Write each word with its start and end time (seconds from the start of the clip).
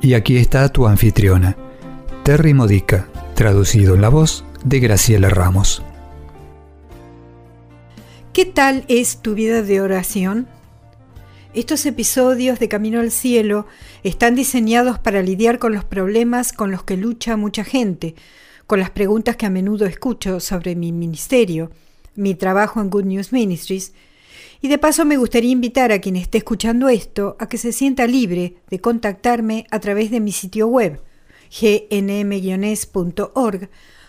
Y 0.00 0.14
aquí 0.14 0.36
está 0.36 0.68
tu 0.68 0.86
anfitriona, 0.86 1.56
Terry 2.22 2.54
Modica, 2.54 3.08
traducido 3.34 3.96
en 3.96 4.00
la 4.00 4.08
voz 4.08 4.44
de 4.64 4.78
Graciela 4.78 5.28
Ramos. 5.28 5.82
¿Qué 8.32 8.44
tal 8.44 8.84
es 8.86 9.22
tu 9.22 9.34
vida 9.34 9.62
de 9.62 9.80
oración? 9.80 10.46
Estos 11.52 11.84
episodios 11.84 12.60
de 12.60 12.68
Camino 12.68 13.00
al 13.00 13.10
Cielo 13.10 13.66
están 14.04 14.36
diseñados 14.36 15.00
para 15.00 15.20
lidiar 15.20 15.58
con 15.58 15.74
los 15.74 15.84
problemas 15.84 16.52
con 16.52 16.70
los 16.70 16.84
que 16.84 16.96
lucha 16.96 17.36
mucha 17.36 17.64
gente, 17.64 18.14
con 18.68 18.78
las 18.78 18.90
preguntas 18.90 19.34
que 19.34 19.46
a 19.46 19.50
menudo 19.50 19.84
escucho 19.84 20.38
sobre 20.38 20.76
mi 20.76 20.92
ministerio, 20.92 21.72
mi 22.14 22.36
trabajo 22.36 22.80
en 22.80 22.90
Good 22.90 23.06
News 23.06 23.32
Ministries 23.32 23.92
y 24.60 24.68
de 24.68 24.78
paso 24.78 25.04
me 25.04 25.16
gustaría 25.16 25.50
invitar 25.50 25.92
a 25.92 26.00
quien 26.00 26.16
esté 26.16 26.38
escuchando 26.38 26.88
esto 26.88 27.36
a 27.38 27.48
que 27.48 27.58
se 27.58 27.72
sienta 27.72 28.06
libre 28.06 28.56
de 28.70 28.80
contactarme 28.80 29.66
a 29.70 29.78
través 29.78 30.10
de 30.10 30.20
mi 30.20 30.32
sitio 30.32 30.66
web 30.66 31.00
gnm-org 31.50 32.50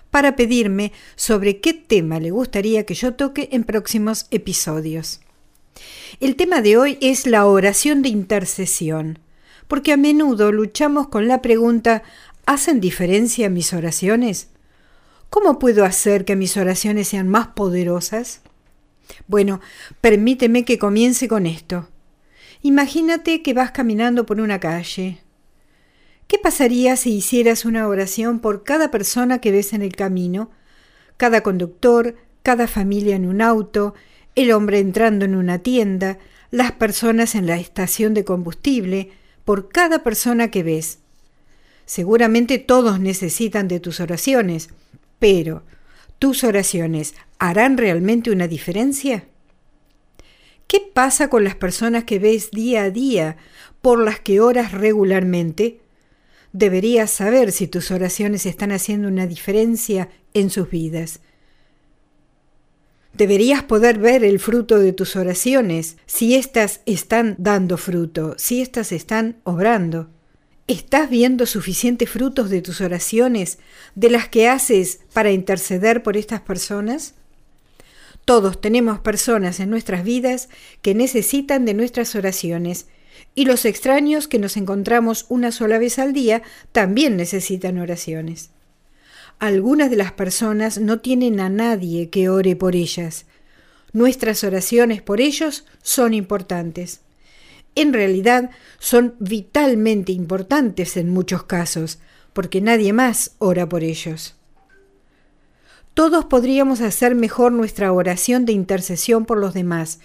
para 0.10 0.36
pedirme 0.36 0.92
sobre 1.16 1.60
qué 1.60 1.74
tema 1.74 2.20
le 2.20 2.32
gustaría 2.32 2.86
que 2.86 2.96
yo 2.96 3.14
toque 3.14 3.50
en 3.52 3.64
próximos 3.64 4.26
episodios. 4.32 5.22
El 6.20 6.36
tema 6.36 6.62
de 6.62 6.78
hoy 6.78 6.98
es 7.00 7.28
la 7.28 7.46
oración 7.46 8.02
de 8.02 8.10
intercesión, 8.10 9.20
porque 9.68 9.94
a 9.94 9.98
menudo 9.98 10.52
luchamos 10.52 11.08
con 11.10 11.28
la 11.28 11.42
pregunta 11.42 12.02
¿hacen 12.46 12.82
diferencia 12.82 13.50
mis 13.50 13.72
oraciones? 13.74 14.50
¿Cómo 15.30 15.60
puedo 15.60 15.86
hacer 15.86 16.26
que 16.26 16.36
mis 16.36 16.58
oraciones 16.58 17.08
sean 17.08 17.30
más 17.30 17.50
poderosas? 17.50 18.42
Bueno, 19.28 19.62
permíteme 20.02 20.66
que 20.66 20.78
comience 20.80 21.28
con 21.28 21.46
esto. 21.46 21.88
Imagínate 22.62 23.42
que 23.42 23.54
vas 23.54 23.72
caminando 23.72 24.26
por 24.26 24.42
una 24.42 24.60
calle. 24.60 25.20
¿Qué 26.28 26.38
pasaría 26.38 26.96
si 26.96 27.16
hicieras 27.16 27.66
una 27.66 27.88
oración 27.88 28.40
por 28.40 28.64
cada 28.64 28.92
persona 28.92 29.40
que 29.40 29.52
ves 29.52 29.74
en 29.74 29.82
el 29.82 29.96
camino? 29.96 30.52
Cada 31.18 31.42
conductor, 31.42 32.16
cada 32.44 32.68
familia 32.68 33.16
en 33.16 33.26
un 33.26 33.42
auto, 33.42 33.96
el 34.36 34.52
hombre 34.52 34.80
entrando 34.80 35.26
en 35.26 35.36
una 35.36 35.60
tienda, 35.60 36.20
las 36.52 36.72
personas 36.74 37.36
en 37.36 37.48
la 37.48 37.58
estación 37.58 38.14
de 38.14 38.26
combustible, 38.26 39.12
por 39.46 39.70
cada 39.70 40.04
persona 40.04 40.52
que 40.52 40.64
ves. 40.64 41.00
Seguramente 41.86 42.60
todos 42.60 43.00
necesitan 43.00 43.68
de 43.68 43.80
tus 43.80 44.00
oraciones, 44.00 44.70
pero 45.18 45.64
¿tus 46.20 46.44
oraciones 46.44 47.16
harán 47.40 47.78
realmente 47.78 48.32
una 48.32 48.48
diferencia? 48.48 49.28
¿Qué 50.68 50.82
pasa 50.94 51.30
con 51.30 51.44
las 51.44 51.56
personas 51.56 52.04
que 52.04 52.20
ves 52.20 52.52
día 52.52 52.84
a 52.84 52.92
día, 52.92 53.38
por 53.82 54.04
las 54.04 54.20
que 54.20 54.40
oras 54.40 54.72
regularmente? 54.72 55.82
Deberías 56.52 57.10
saber 57.10 57.52
si 57.52 57.68
tus 57.68 57.90
oraciones 57.90 58.46
están 58.46 58.72
haciendo 58.72 59.08
una 59.08 59.26
diferencia 59.26 60.10
en 60.34 60.52
sus 60.52 60.70
vidas. 60.70 61.22
Deberías 63.14 63.64
poder 63.64 63.98
ver 63.98 64.24
el 64.24 64.40
fruto 64.40 64.78
de 64.78 64.94
tus 64.94 65.16
oraciones, 65.16 65.98
si 66.06 66.36
éstas 66.36 66.82
están 66.86 67.36
dando 67.40 67.78
fruto, 67.78 68.36
si 68.38 68.62
éstas 68.62 68.92
están 68.92 69.38
obrando. 69.44 70.10
¿Estás 70.68 71.10
viendo 71.10 71.48
suficientes 71.48 72.08
frutos 72.10 72.52
de 72.52 72.62
tus 72.62 72.80
oraciones, 72.82 73.58
de 73.96 74.12
las 74.12 74.30
que 74.30 74.48
haces 74.48 75.00
para 75.14 75.32
interceder 75.32 76.04
por 76.04 76.16
estas 76.16 76.42
personas? 76.42 77.16
Todos 78.30 78.62
tenemos 78.62 79.00
personas 79.00 79.60
en 79.60 79.72
nuestras 79.72 80.04
vidas 80.04 80.50
que 80.84 80.94
necesitan 80.94 81.66
de 81.66 81.74
nuestras 81.74 82.14
oraciones 82.14 82.86
y 83.34 83.46
los 83.46 83.66
extraños 83.66 84.28
que 84.28 84.38
nos 84.38 84.56
encontramos 84.56 85.26
una 85.30 85.52
sola 85.52 85.80
vez 85.80 85.98
al 85.98 86.14
día 86.14 86.44
también 86.72 87.18
necesitan 87.18 87.80
oraciones. 87.80 88.52
Algunas 89.40 89.90
de 89.90 89.96
las 89.96 90.12
personas 90.12 90.78
no 90.78 91.00
tienen 91.00 91.40
a 91.40 91.50
nadie 91.50 92.12
que 92.12 92.30
ore 92.30 92.56
por 92.56 92.76
ellas. 92.76 93.26
Nuestras 93.94 94.44
oraciones 94.44 95.02
por 95.02 95.22
ellos 95.22 95.66
son 95.82 96.14
importantes. 96.14 97.02
En 97.74 97.94
realidad 97.94 98.52
son 98.78 99.16
vitalmente 99.18 100.12
importantes 100.12 100.98
en 100.98 101.10
muchos 101.10 101.46
casos, 101.46 101.98
porque 102.34 102.62
nadie 102.62 102.94
más 102.94 103.32
ora 103.40 103.68
por 103.68 103.84
ellos. 103.84 104.39
Todos 106.00 106.24
podríamos 106.24 106.80
hacer 106.80 107.14
mejor 107.14 107.52
nuestra 107.52 107.92
oración 107.92 108.46
de 108.46 108.54
intercesión 108.54 109.26
por 109.26 109.38
los 109.38 109.54
demás, 109.54 110.00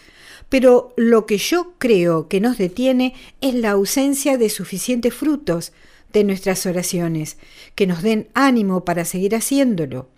pero 0.48 0.92
lo 0.96 1.24
que 1.24 1.38
yo 1.38 1.74
creo 1.78 2.26
que 2.26 2.40
nos 2.40 2.58
detiene 2.58 3.14
es 3.40 3.54
la 3.54 3.70
ausencia 3.70 4.36
de 4.36 4.50
suficientes 4.50 5.14
frutos 5.14 5.72
de 6.12 6.24
nuestras 6.24 6.66
oraciones, 6.66 7.36
que 7.76 7.86
nos 7.86 8.02
den 8.02 8.26
ánimo 8.34 8.84
para 8.84 9.04
seguir 9.04 9.36
haciéndolo, 9.36 10.08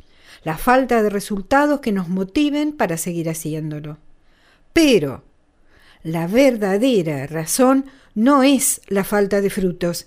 la 0.45 0.57
falta 0.57 1.03
de 1.03 1.11
resultados 1.11 1.81
que 1.81 1.93
nos 1.93 2.09
motiven 2.09 2.73
para 2.73 2.97
seguir 2.97 3.29
haciéndolo. 3.29 3.99
Pero 4.73 5.25
la 6.03 6.27
verdadera 6.27 7.27
razón 7.27 7.85
no 8.15 8.43
es 8.43 8.81
la 8.89 9.05
falta 9.05 9.43
de 9.43 9.51
frutos, 9.51 10.07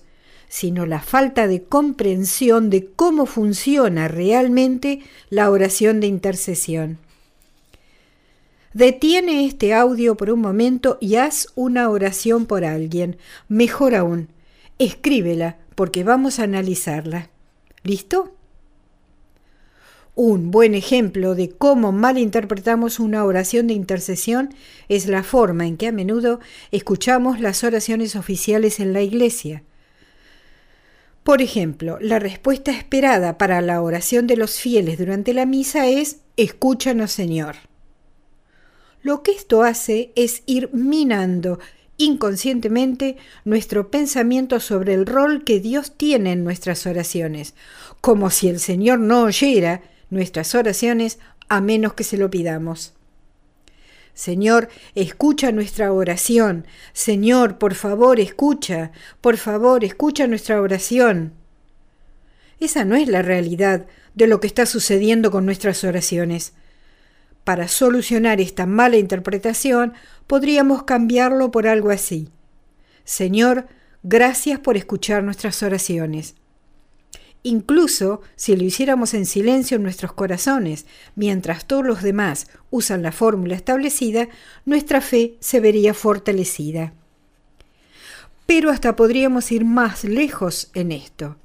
sino 0.50 0.84
la 0.84 1.00
falta 1.00 1.46
de 1.46 1.62
comprensión 1.62 2.70
de 2.70 2.90
cómo 2.90 3.24
funciona 3.24 4.08
realmente 4.08 5.00
la 5.30 5.48
oración 5.48 6.00
de 6.00 6.08
intercesión. 6.08 6.98
Detiene 8.74 9.46
este 9.46 9.72
audio 9.74 10.16
por 10.16 10.28
un 10.28 10.40
momento 10.40 10.98
y 11.00 11.14
haz 11.14 11.46
una 11.54 11.88
oración 11.88 12.46
por 12.46 12.64
alguien. 12.64 13.16
Mejor 13.48 13.94
aún, 13.94 14.28
escríbela 14.80 15.56
porque 15.76 16.02
vamos 16.02 16.40
a 16.40 16.44
analizarla. 16.44 17.30
¿Listo? 17.84 18.34
Un 20.16 20.50
buen 20.50 20.74
ejemplo 20.74 21.36
de 21.36 21.50
cómo 21.50 21.92
malinterpretamos 21.92 22.98
una 22.98 23.24
oración 23.24 23.68
de 23.68 23.74
intercesión 23.74 24.52
es 24.88 25.06
la 25.06 25.22
forma 25.22 25.68
en 25.68 25.76
que 25.76 25.86
a 25.86 25.92
menudo 25.92 26.40
escuchamos 26.72 27.38
las 27.38 27.62
oraciones 27.62 28.16
oficiales 28.16 28.80
en 28.80 28.92
la 28.92 29.02
iglesia. 29.02 29.62
Por 31.22 31.42
ejemplo, 31.42 31.98
la 32.00 32.18
respuesta 32.18 32.70
esperada 32.70 33.36
para 33.36 33.60
la 33.60 33.82
oración 33.82 34.26
de 34.26 34.36
los 34.36 34.58
fieles 34.58 34.98
durante 34.98 35.34
la 35.34 35.46
misa 35.46 35.86
es 35.86 36.20
Escúchanos 36.36 37.12
Señor. 37.12 37.56
Lo 39.02 39.22
que 39.22 39.32
esto 39.32 39.62
hace 39.62 40.12
es 40.16 40.42
ir 40.46 40.70
minando 40.72 41.58
inconscientemente 41.98 43.16
nuestro 43.44 43.90
pensamiento 43.90 44.58
sobre 44.60 44.94
el 44.94 45.04
rol 45.04 45.44
que 45.44 45.60
Dios 45.60 45.92
tiene 45.96 46.32
en 46.32 46.44
nuestras 46.44 46.86
oraciones, 46.86 47.54
como 48.00 48.30
si 48.30 48.48
el 48.48 48.58
Señor 48.58 48.98
no 48.98 49.24
oyera 49.24 49.82
nuestras 50.08 50.54
oraciones 50.54 51.18
a 51.48 51.60
menos 51.60 51.92
que 51.92 52.04
se 52.04 52.16
lo 52.16 52.30
pidamos. 52.30 52.94
Señor, 54.20 54.68
escucha 54.94 55.50
nuestra 55.50 55.94
oración. 55.94 56.66
Señor, 56.92 57.56
por 57.56 57.74
favor, 57.74 58.20
escucha. 58.20 58.90
Por 59.22 59.38
favor, 59.38 59.82
escucha 59.82 60.26
nuestra 60.26 60.60
oración. 60.60 61.32
Esa 62.58 62.84
no 62.84 62.96
es 62.96 63.08
la 63.08 63.22
realidad 63.22 63.86
de 64.14 64.26
lo 64.26 64.38
que 64.38 64.46
está 64.46 64.66
sucediendo 64.66 65.30
con 65.30 65.46
nuestras 65.46 65.84
oraciones. 65.84 66.52
Para 67.44 67.66
solucionar 67.66 68.42
esta 68.42 68.66
mala 68.66 68.98
interpretación, 68.98 69.94
podríamos 70.26 70.82
cambiarlo 70.82 71.50
por 71.50 71.66
algo 71.66 71.88
así. 71.88 72.28
Señor, 73.04 73.68
gracias 74.02 74.58
por 74.58 74.76
escuchar 74.76 75.24
nuestras 75.24 75.62
oraciones. 75.62 76.34
Incluso 77.42 78.20
si 78.36 78.54
lo 78.54 78.64
hiciéramos 78.64 79.14
en 79.14 79.24
silencio 79.24 79.76
en 79.76 79.82
nuestros 79.82 80.12
corazones, 80.12 80.86
mientras 81.14 81.66
todos 81.66 81.86
los 81.86 82.02
demás 82.02 82.48
usan 82.70 83.02
la 83.02 83.12
fórmula 83.12 83.54
establecida, 83.54 84.28
nuestra 84.66 85.00
fe 85.00 85.36
se 85.40 85.60
vería 85.60 85.94
fortalecida. 85.94 86.92
Pero 88.46 88.70
hasta 88.70 88.96
podríamos 88.96 89.52
ir 89.52 89.64
más 89.64 90.04
lejos 90.04 90.70
en 90.74 90.92
esto. 90.92 91.36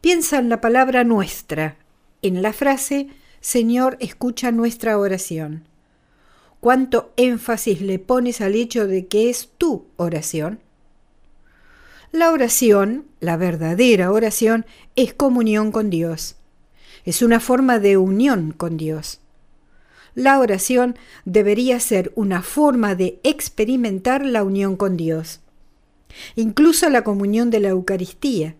Piensa 0.00 0.38
en 0.38 0.48
la 0.48 0.60
palabra 0.60 1.02
nuestra, 1.02 1.78
en 2.22 2.42
la 2.42 2.52
frase 2.52 3.08
Señor, 3.44 3.98
escucha 4.00 4.52
nuestra 4.52 4.96
oración. 4.96 5.68
¿Cuánto 6.60 7.12
énfasis 7.18 7.82
le 7.82 7.98
pones 7.98 8.40
al 8.40 8.54
hecho 8.54 8.86
de 8.86 9.06
que 9.06 9.28
es 9.28 9.50
tu 9.58 9.84
oración? 9.98 10.60
La 12.14 12.30
oración, 12.30 13.06
la 13.18 13.36
verdadera 13.36 14.12
oración, 14.12 14.66
es 14.94 15.12
comunión 15.12 15.72
con 15.72 15.90
Dios. 15.90 16.36
Es 17.04 17.22
una 17.22 17.40
forma 17.40 17.80
de 17.80 17.96
unión 17.96 18.52
con 18.56 18.76
Dios. 18.76 19.18
La 20.14 20.38
oración 20.38 20.96
debería 21.24 21.80
ser 21.80 22.12
una 22.14 22.42
forma 22.42 22.94
de 22.94 23.18
experimentar 23.24 24.24
la 24.24 24.44
unión 24.44 24.76
con 24.76 24.96
Dios. 24.96 25.40
Incluso 26.36 26.88
la 26.88 27.02
comunión 27.02 27.50
de 27.50 27.58
la 27.58 27.70
Eucaristía. 27.70 28.54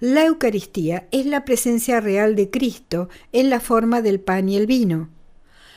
La 0.00 0.24
Eucaristía 0.24 1.06
es 1.10 1.26
la 1.26 1.44
presencia 1.44 2.00
real 2.00 2.34
de 2.34 2.48
Cristo 2.48 3.10
en 3.32 3.50
la 3.50 3.60
forma 3.60 4.00
del 4.00 4.20
pan 4.20 4.48
y 4.48 4.56
el 4.56 4.66
vino. 4.66 5.10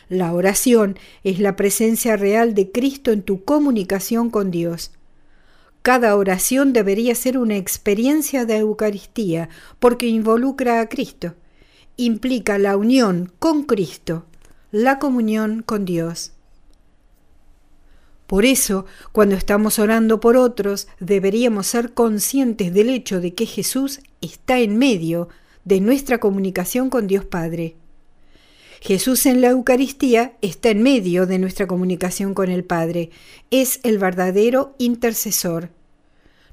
La 0.08 0.32
oración 0.32 0.98
es 1.26 1.42
la 1.42 1.58
presencia 1.58 2.16
real 2.16 2.54
de 2.54 2.72
Cristo 2.72 3.12
en 3.12 3.24
tu 3.24 3.44
comunicación 3.44 4.30
con 4.30 4.52
Dios. 4.52 4.97
Cada 5.88 6.18
oración 6.18 6.74
debería 6.74 7.16
ser 7.16 7.38
una 7.38 7.56
experiencia 7.56 8.44
de 8.46 8.58
Eucaristía 8.58 9.48
porque 9.80 10.08
involucra 10.08 10.82
a 10.82 10.90
Cristo. 10.90 11.36
Implica 11.96 12.58
la 12.58 12.76
unión 12.76 13.32
con 13.40 13.64
Cristo, 13.64 14.26
la 14.70 15.00
comunión 15.00 15.64
con 15.66 15.86
Dios. 15.86 16.34
Por 18.28 18.44
eso, 18.44 18.86
cuando 19.14 19.36
estamos 19.38 19.80
orando 19.80 20.20
por 20.20 20.36
otros, 20.36 20.90
deberíamos 21.00 21.68
ser 21.68 21.94
conscientes 21.94 22.74
del 22.74 22.90
hecho 22.90 23.22
de 23.22 23.34
que 23.34 23.46
Jesús 23.46 24.02
está 24.20 24.60
en 24.60 24.78
medio 24.78 25.30
de 25.64 25.80
nuestra 25.80 26.20
comunicación 26.20 26.90
con 26.90 27.08
Dios 27.08 27.24
Padre. 27.24 27.78
Jesús 28.82 29.26
en 29.26 29.40
la 29.40 29.52
Eucaristía 29.52 30.34
está 30.42 30.68
en 30.68 30.84
medio 30.84 31.26
de 31.26 31.40
nuestra 31.40 31.66
comunicación 31.66 32.34
con 32.34 32.52
el 32.52 32.66
Padre, 32.66 33.10
es 33.52 33.80
el 33.84 34.00
verdadero 34.00 34.76
intercesor. 34.80 35.77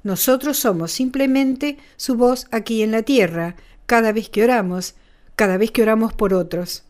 Nosotros 0.04 0.58
somos 0.58 0.92
simplemente 0.92 1.78
su 1.96 2.14
voz 2.14 2.46
aquí 2.50 2.82
en 2.82 2.92
la 2.92 3.02
tierra, 3.02 3.56
cada 3.86 4.12
vez 4.12 4.28
que 4.28 4.44
oramos, 4.44 4.94
cada 5.34 5.56
vez 5.56 5.70
que 5.70 5.82
oramos 5.82 6.12
por 6.12 6.34
otros. 6.34 6.84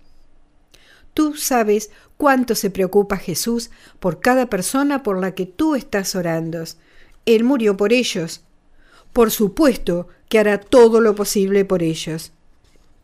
Tú 1.14 1.36
sabes 1.36 1.90
cuánto 2.16 2.56
se 2.56 2.70
preocupa 2.70 3.16
Jesús 3.16 3.70
por 4.00 4.20
cada 4.20 4.50
persona 4.50 5.04
por 5.04 5.20
la 5.20 5.32
que 5.32 5.46
tú 5.46 5.76
estás 5.76 6.16
orando. 6.16 6.64
Él 7.24 7.44
murió 7.44 7.76
por 7.76 7.92
ellos. 7.92 8.42
Por 9.12 9.30
supuesto 9.30 10.08
que 10.28 10.40
hará 10.40 10.58
todo 10.58 11.00
lo 11.00 11.14
posible 11.14 11.64
por 11.64 11.84
ellos. 11.84 12.32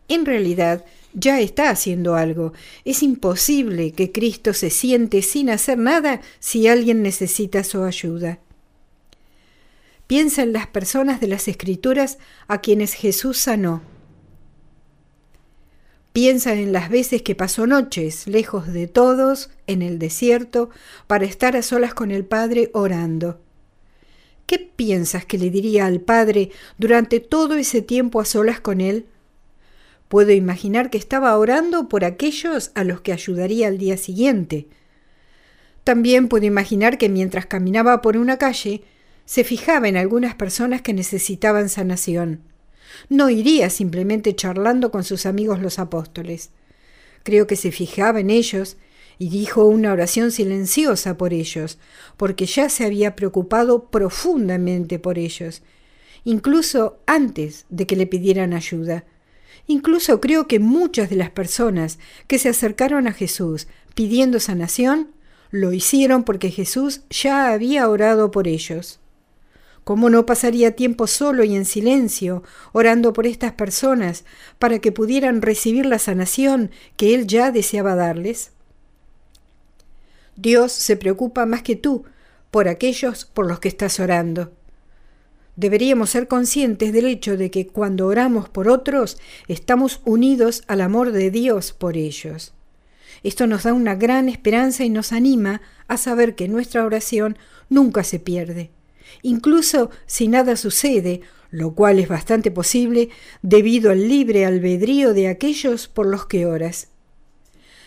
En 0.08 0.26
realidad, 0.26 0.84
ya 1.14 1.38
está 1.38 1.70
haciendo 1.70 2.16
algo. 2.16 2.52
Es 2.84 3.04
imposible 3.04 3.92
que 3.92 4.10
Cristo 4.10 4.54
se 4.54 4.70
siente 4.70 5.22
sin 5.22 5.50
hacer 5.50 5.78
nada 5.78 6.20
si 6.40 6.66
alguien 6.66 7.02
necesita 7.02 7.62
su 7.62 7.84
ayuda. 7.84 8.40
Piensa 10.10 10.42
en 10.42 10.52
las 10.52 10.66
personas 10.66 11.20
de 11.20 11.28
las 11.28 11.46
Escrituras 11.46 12.18
a 12.48 12.60
quienes 12.60 12.94
Jesús 12.94 13.38
sanó. 13.38 13.80
Piensa 16.12 16.54
en 16.54 16.72
las 16.72 16.90
veces 16.90 17.22
que 17.22 17.36
pasó 17.36 17.68
noches, 17.68 18.26
lejos 18.26 18.72
de 18.72 18.88
todos, 18.88 19.50
en 19.68 19.82
el 19.82 20.00
desierto, 20.00 20.68
para 21.06 21.26
estar 21.26 21.56
a 21.56 21.62
solas 21.62 21.94
con 21.94 22.10
el 22.10 22.24
Padre 22.24 22.72
orando. 22.74 23.40
¿Qué 24.46 24.58
piensas 24.58 25.24
que 25.24 25.38
le 25.38 25.48
diría 25.48 25.86
al 25.86 26.00
Padre 26.00 26.50
durante 26.76 27.20
todo 27.20 27.54
ese 27.54 27.80
tiempo 27.80 28.20
a 28.20 28.24
solas 28.24 28.58
con 28.58 28.80
él? 28.80 29.06
Puedo 30.08 30.32
imaginar 30.32 30.90
que 30.90 30.98
estaba 30.98 31.38
orando 31.38 31.88
por 31.88 32.04
aquellos 32.04 32.72
a 32.74 32.82
los 32.82 33.00
que 33.00 33.12
ayudaría 33.12 33.68
al 33.68 33.78
día 33.78 33.96
siguiente. 33.96 34.66
También 35.84 36.26
puedo 36.26 36.46
imaginar 36.46 36.98
que 36.98 37.08
mientras 37.08 37.46
caminaba 37.46 38.02
por 38.02 38.16
una 38.16 38.38
calle, 38.38 38.82
se 39.30 39.44
fijaba 39.44 39.86
en 39.86 39.96
algunas 39.96 40.34
personas 40.34 40.82
que 40.82 40.92
necesitaban 40.92 41.68
sanación. 41.68 42.40
No 43.08 43.30
iría 43.30 43.70
simplemente 43.70 44.34
charlando 44.34 44.90
con 44.90 45.04
sus 45.04 45.24
amigos 45.24 45.60
los 45.60 45.78
apóstoles. 45.78 46.50
Creo 47.22 47.46
que 47.46 47.54
se 47.54 47.70
fijaba 47.70 48.18
en 48.18 48.30
ellos 48.30 48.76
y 49.20 49.28
dijo 49.28 49.66
una 49.66 49.92
oración 49.92 50.32
silenciosa 50.32 51.16
por 51.16 51.32
ellos, 51.32 51.78
porque 52.16 52.44
ya 52.44 52.68
se 52.68 52.84
había 52.84 53.14
preocupado 53.14 53.88
profundamente 53.88 54.98
por 54.98 55.16
ellos, 55.16 55.62
incluso 56.24 56.98
antes 57.06 57.66
de 57.68 57.86
que 57.86 57.94
le 57.94 58.08
pidieran 58.08 58.52
ayuda. 58.52 59.04
Incluso 59.68 60.20
creo 60.20 60.48
que 60.48 60.58
muchas 60.58 61.08
de 61.08 61.14
las 61.14 61.30
personas 61.30 62.00
que 62.26 62.40
se 62.40 62.48
acercaron 62.48 63.06
a 63.06 63.12
Jesús 63.12 63.68
pidiendo 63.94 64.40
sanación, 64.40 65.12
lo 65.52 65.72
hicieron 65.72 66.24
porque 66.24 66.50
Jesús 66.50 67.02
ya 67.10 67.52
había 67.52 67.88
orado 67.88 68.32
por 68.32 68.48
ellos. 68.48 68.99
¿Cómo 69.84 70.10
no 70.10 70.26
pasaría 70.26 70.76
tiempo 70.76 71.06
solo 71.06 71.42
y 71.44 71.56
en 71.56 71.64
silencio, 71.64 72.42
orando 72.72 73.12
por 73.12 73.26
estas 73.26 73.52
personas, 73.52 74.24
para 74.58 74.78
que 74.78 74.92
pudieran 74.92 75.42
recibir 75.42 75.86
la 75.86 75.98
sanación 75.98 76.70
que 76.96 77.14
Él 77.14 77.26
ya 77.26 77.50
deseaba 77.50 77.94
darles? 77.94 78.52
Dios 80.36 80.72
se 80.72 80.96
preocupa 80.96 81.46
más 81.46 81.62
que 81.62 81.76
tú 81.76 82.04
por 82.50 82.68
aquellos 82.68 83.24
por 83.24 83.46
los 83.46 83.60
que 83.60 83.68
estás 83.68 84.00
orando. 84.00 84.52
Deberíamos 85.56 86.10
ser 86.10 86.28
conscientes 86.28 86.92
del 86.92 87.06
hecho 87.06 87.36
de 87.36 87.50
que 87.50 87.66
cuando 87.66 88.06
oramos 88.06 88.48
por 88.48 88.68
otros, 88.68 89.18
estamos 89.48 90.00
unidos 90.04 90.62
al 90.68 90.80
amor 90.80 91.12
de 91.12 91.30
Dios 91.30 91.72
por 91.72 91.96
ellos. 91.96 92.54
Esto 93.22 93.46
nos 93.46 93.64
da 93.64 93.74
una 93.74 93.94
gran 93.94 94.28
esperanza 94.28 94.84
y 94.84 94.88
nos 94.88 95.12
anima 95.12 95.60
a 95.88 95.96
saber 95.96 96.34
que 96.34 96.48
nuestra 96.48 96.84
oración 96.84 97.36
nunca 97.68 98.04
se 98.04 98.18
pierde. 98.18 98.70
Incluso 99.22 99.90
si 100.06 100.28
nada 100.28 100.56
sucede, 100.56 101.20
lo 101.50 101.74
cual 101.74 101.98
es 101.98 102.08
bastante 102.08 102.50
posible 102.50 103.10
debido 103.42 103.90
al 103.90 104.08
libre 104.08 104.46
albedrío 104.46 105.14
de 105.14 105.28
aquellos 105.28 105.88
por 105.88 106.06
los 106.06 106.26
que 106.26 106.46
oras. 106.46 106.88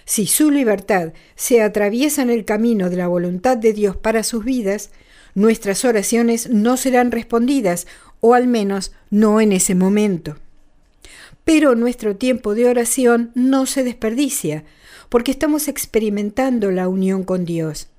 Si 0.06 0.28
su 0.28 0.52
libertad 0.52 1.14
se 1.36 1.62
atraviesa 1.62 2.22
en 2.22 2.30
el 2.30 2.44
camino 2.44 2.90
de 2.90 2.98
la 2.98 3.08
voluntad 3.08 3.58
de 3.58 3.72
Dios 3.72 3.96
para 3.96 4.24
sus 4.24 4.44
vidas, 4.44 4.92
nuestras 5.34 5.86
oraciones 5.86 6.50
no 6.50 6.78
serán 6.78 7.12
respondidas, 7.12 7.88
o 8.20 8.34
al 8.34 8.48
menos 8.48 8.92
no 9.10 9.42
en 9.42 9.52
ese 9.52 9.76
momento. 9.76 10.38
Pero 11.46 11.76
nuestro 11.76 12.16
tiempo 12.16 12.54
de 12.54 12.68
oración 12.68 13.32
no 13.34 13.66
se 13.66 13.84
desperdicia, 13.84 14.64
porque 15.10 15.32
estamos 15.32 15.68
experimentando 15.68 16.72
la 16.72 16.88
unión 16.88 17.24
con 17.24 17.46
Dios. 17.46 17.90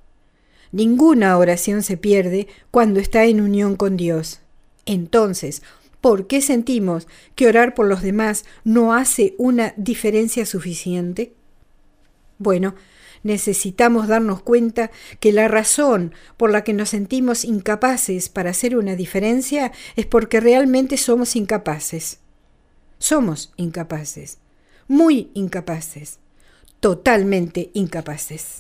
Ninguna 0.75 1.39
oración 1.39 1.85
se 1.85 1.97
pierde 1.97 2.49
cuando 2.73 2.99
está 2.99 3.27
en 3.27 3.41
unión 3.41 3.77
con 3.77 3.97
Dios. 3.97 4.41
Entonces, 4.87 5.63
¿por 6.01 6.27
qué 6.27 6.41
sentimos 6.41 7.07
que 7.37 7.47
orar 7.47 7.75
por 7.75 7.87
los 7.87 8.03
demás 8.03 8.45
no 8.65 8.93
hace 8.93 9.37
una 9.39 9.73
diferencia 9.77 10.45
suficiente? 10.45 11.33
Bueno, 12.39 12.75
necesitamos 13.23 14.09
darnos 14.09 14.43
cuenta 14.43 14.91
que 15.21 15.33
la 15.33 15.47
razón 15.47 16.13
por 16.37 16.51
la 16.51 16.65
que 16.65 16.73
nos 16.73 16.89
sentimos 16.89 17.45
incapaces 17.45 18.29
para 18.29 18.51
hacer 18.51 18.77
una 18.77 18.97
diferencia 18.97 19.71
es 19.95 20.07
porque 20.07 20.41
realmente 20.41 20.97
somos 20.97 21.37
incapaces. 21.37 22.19
Somos 22.99 23.53
incapaces, 23.57 24.39
muy 24.89 25.31
incapaces, 25.35 26.19
totalmente 26.81 27.71
incapaces. 27.75 28.59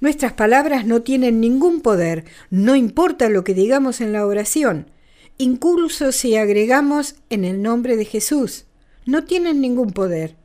Nuestras 0.00 0.32
palabras 0.32 0.86
no 0.86 1.02
tienen 1.02 1.40
ningún 1.40 1.80
poder, 1.80 2.24
no 2.50 2.76
importa 2.76 3.28
lo 3.28 3.42
que 3.42 3.54
digamos 3.54 4.00
en 4.00 4.12
la 4.12 4.26
oración, 4.26 4.90
incluso 5.38 6.12
si 6.12 6.36
agregamos 6.36 7.16
en 7.30 7.44
el 7.44 7.62
nombre 7.62 7.96
de 7.96 8.04
Jesús, 8.04 8.66
no 9.06 9.24
tienen 9.24 9.60
ningún 9.60 9.90
poder. 9.90 10.36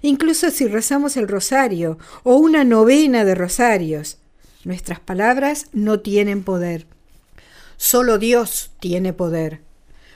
Incluso 0.00 0.50
si 0.50 0.66
rezamos 0.66 1.16
el 1.16 1.28
rosario 1.28 1.98
o 2.22 2.36
una 2.36 2.64
novena 2.64 3.24
de 3.24 3.34
rosarios, 3.34 4.18
nuestras 4.64 5.00
palabras 5.00 5.66
no 5.72 6.00
tienen 6.00 6.42
poder. 6.42 6.86
Solo 7.76 8.16
Dios 8.18 8.70
tiene 8.80 9.12
poder. 9.12 9.60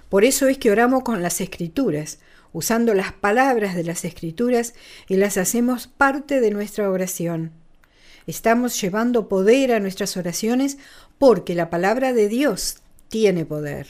Por 0.08 0.24
eso 0.24 0.48
es 0.48 0.56
que 0.56 0.70
oramos 0.70 1.02
con 1.02 1.22
las 1.22 1.40
escrituras, 1.40 2.18
usando 2.52 2.94
las 2.94 3.12
palabras 3.12 3.74
de 3.74 3.84
las 3.84 4.04
escrituras 4.04 4.74
y 5.08 5.16
las 5.16 5.36
hacemos 5.36 5.86
parte 5.86 6.40
de 6.40 6.50
nuestra 6.50 6.90
oración. 6.90 7.59
Estamos 8.26 8.80
llevando 8.80 9.28
poder 9.28 9.72
a 9.72 9.80
nuestras 9.80 10.16
oraciones 10.16 10.78
porque 11.18 11.54
la 11.54 11.70
palabra 11.70 12.12
de 12.12 12.28
Dios 12.28 12.78
tiene 13.08 13.44
poder. 13.44 13.86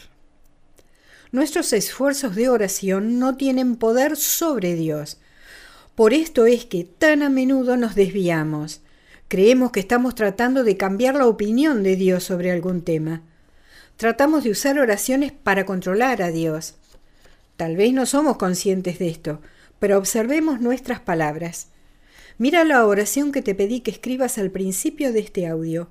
Nuestros 1.33 1.73
esfuerzos 1.73 2.35
de 2.35 2.49
oración 2.49 3.19
no 3.19 3.37
tienen 3.37 3.77
poder 3.77 4.17
sobre 4.17 4.75
Dios, 4.75 5.19
por 6.01 6.15
esto 6.15 6.47
es 6.47 6.65
que 6.65 6.85
tan 6.85 7.23
a 7.23 7.29
menudo 7.29 7.77
nos 7.77 7.95
desviamos. 7.95 8.81
Creemos 9.29 9.71
que 9.71 9.81
estamos 9.81 10.15
tratando 10.15 10.65
de 10.65 10.79
cambiar 10.79 11.15
la 11.15 11.27
opinión 11.27 11.83
de 11.83 11.95
Dios 11.95 12.25
sobre 12.25 12.51
algún 12.51 12.81
tema. 12.81 13.21
Tratamos 13.97 14.45
de 14.45 14.51
usar 14.51 14.79
oraciones 14.79 15.31
para 15.31 15.67
controlar 15.67 16.23
a 16.23 16.31
Dios. 16.31 16.77
Tal 17.59 17.77
vez 17.77 17.93
no 17.93 18.07
somos 18.07 18.39
conscientes 18.39 18.99
de 18.99 19.09
esto, 19.09 19.43
pero 19.79 19.99
observemos 19.99 20.63
nuestras 20.63 21.01
palabras. 21.01 21.69
Mira 22.41 22.65
la 22.65 22.87
oración 22.87 23.33
que 23.33 23.43
te 23.43 23.55
pedí 23.55 23.81
que 23.81 23.91
escribas 23.91 24.39
al 24.39 24.51
principio 24.51 25.13
de 25.13 25.21
este 25.21 25.47
audio. 25.47 25.91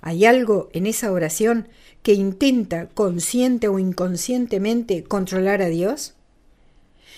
¿Hay 0.00 0.24
algo 0.24 0.70
en 0.72 0.86
esa 0.86 1.12
oración 1.12 1.68
que 2.02 2.14
intenta 2.14 2.88
consciente 2.88 3.68
o 3.68 3.78
inconscientemente 3.78 5.04
controlar 5.04 5.62
a 5.62 5.68
Dios? 5.68 6.14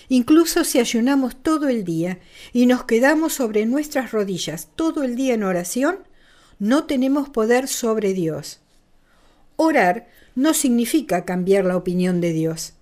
Incluso 0.09 0.63
si 0.63 0.77
ayunamos 0.77 1.37
todo 1.41 1.69
el 1.69 1.83
día 1.83 2.19
y 2.53 2.67
nos 2.67 2.83
quedamos 2.83 3.33
sobre 3.33 3.65
nuestras 3.65 4.11
rodillas 4.11 4.67
todo 4.75 5.01
el 5.01 5.15
día 5.15 5.33
en 5.33 5.41
oración, 5.41 5.97
no 6.59 6.83
tenemos 6.83 7.29
poder 7.29 7.67
sobre 7.67 8.13
Dios. 8.13 8.59
Orar 9.55 10.07
no 10.35 10.53
significa 10.53 11.25
cambiar 11.25 11.65
la 11.65 11.77
opinión 11.77 12.21
de 12.21 12.31
Dios. 12.31 12.75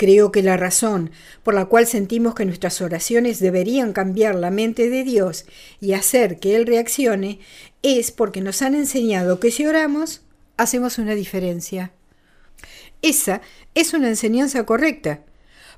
Creo 0.00 0.32
que 0.32 0.42
la 0.42 0.56
razón 0.56 1.10
por 1.42 1.52
la 1.52 1.66
cual 1.66 1.86
sentimos 1.86 2.34
que 2.34 2.46
nuestras 2.46 2.80
oraciones 2.80 3.38
deberían 3.38 3.92
cambiar 3.92 4.34
la 4.34 4.50
mente 4.50 4.88
de 4.88 5.04
Dios 5.04 5.44
y 5.78 5.92
hacer 5.92 6.38
que 6.38 6.56
Él 6.56 6.66
reaccione 6.66 7.38
es 7.82 8.10
porque 8.10 8.40
nos 8.40 8.62
han 8.62 8.74
enseñado 8.74 9.40
que 9.40 9.50
si 9.50 9.66
oramos, 9.66 10.22
hacemos 10.56 10.96
una 10.96 11.14
diferencia. 11.14 11.92
Esa 13.02 13.42
es 13.74 13.92
una 13.92 14.08
enseñanza 14.08 14.64
correcta, 14.64 15.20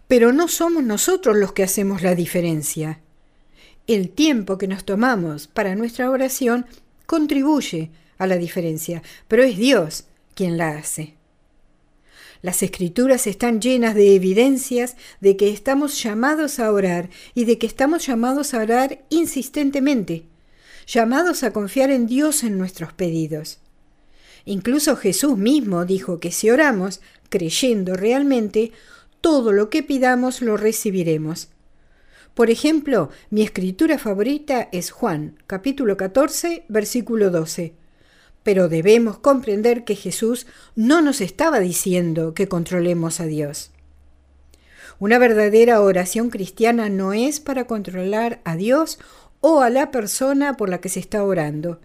pero 0.07 0.33
no 0.33 0.47
somos 0.47 0.85
nosotros 0.85 1.37
los 1.37 1.52
que 1.52 1.64
hacemos 1.64 2.02
la 2.02 2.14
diferencia. 2.14 3.00
El 3.88 4.09
tiempo 4.09 4.57
que 4.57 4.69
nos 4.69 4.85
tomamos 4.85 5.49
para 5.49 5.75
nuestra 5.75 6.09
oración 6.09 6.64
contribuye 7.07 7.91
a 8.19 8.29
la 8.29 8.37
diferencia, 8.37 9.02
pero 9.26 9.43
es 9.43 9.57
Dios 9.57 10.05
quien 10.37 10.59
la 10.59 10.79
hace. 10.79 11.17
Las 12.42 12.64
escrituras 12.64 13.28
están 13.28 13.61
llenas 13.61 13.94
de 13.94 14.16
evidencias 14.16 14.96
de 15.20 15.37
que 15.37 15.50
estamos 15.50 16.02
llamados 16.02 16.58
a 16.58 16.72
orar 16.72 17.08
y 17.34 17.44
de 17.44 17.56
que 17.56 17.68
estamos 17.68 18.04
llamados 18.04 18.52
a 18.52 18.58
orar 18.58 19.04
insistentemente, 19.11 20.25
llamados 20.88 21.44
a 21.44 21.52
confiar 21.52 21.90
en 21.90 22.06
Dios 22.06 22.42
en 22.42 22.58
nuestros 22.58 22.92
pedidos. 22.92 23.61
Incluso 24.44 24.96
Jesús 24.96 25.38
mismo 25.38 25.84
dijo 25.84 26.18
que 26.18 26.32
si 26.32 26.50
oramos, 26.50 27.00
creyendo 27.28 27.94
realmente, 27.94 28.72
todo 29.20 29.52
lo 29.52 29.70
que 29.70 29.84
pidamos 29.84 30.42
lo 30.42 30.56
recibiremos. 30.56 31.49
Por 32.34 32.50
ejemplo, 32.50 33.11
mi 33.30 33.42
escritura 33.42 33.99
favorita 33.99 34.68
es 34.72 34.90
Juan, 34.90 35.38
capítulo 35.46 35.96
14, 35.96 36.64
versículo 36.68 37.30
12. 37.30 37.81
Pero 38.42 38.68
debemos 38.68 39.18
comprender 39.18 39.84
que 39.84 39.94
Jesús 39.94 40.46
no 40.75 41.00
nos 41.00 41.20
estaba 41.20 41.61
diciendo 41.61 42.34
que 42.34 42.49
controlemos 42.49 43.20
a 43.20 43.26
Dios. 43.26 43.70
Una 44.99 45.18
verdadera 45.18 45.80
oración 45.80 46.30
cristiana 46.30 46.88
no 46.88 47.12
es 47.12 47.40
para 47.40 47.66
controlar 47.66 48.40
a 48.44 48.56
Dios 48.56 48.99
o 49.40 49.61
a 49.61 49.70
la 49.70 49.90
persona 49.90 50.56
por 50.56 50.68
la 50.68 50.80
que 50.80 50.88
se 50.88 51.00
está 51.00 51.25
orando. 51.25 51.80